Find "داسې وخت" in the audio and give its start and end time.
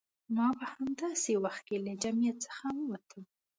1.01-1.61